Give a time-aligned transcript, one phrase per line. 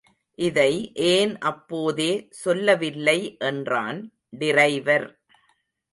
[0.37, 0.71] இதை
[1.09, 2.09] ஏன் அப்போதே
[2.31, 3.17] சொல்லவில்லை
[3.39, 3.99] என்றான்
[4.39, 5.07] டிரைவர்.